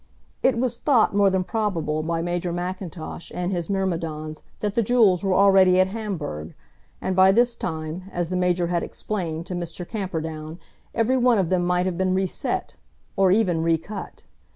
[0.41, 5.23] It was thought more than probable by Major Mackintosh and his myrmidons that the jewels
[5.23, 6.55] were already at Hamburg;
[6.99, 9.87] and by this time, as the major had explained to Mr.
[9.87, 10.57] Camperdown,
[10.95, 12.75] every one of them might have been reset,
[13.15, 14.23] or even recut.